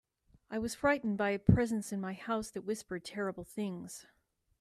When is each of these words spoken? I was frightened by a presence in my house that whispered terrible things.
I 0.49 0.57
was 0.57 0.73
frightened 0.73 1.19
by 1.19 1.29
a 1.29 1.37
presence 1.37 1.91
in 1.93 2.01
my 2.01 2.13
house 2.13 2.49
that 2.49 2.63
whispered 2.63 3.05
terrible 3.05 3.43
things. 3.43 4.07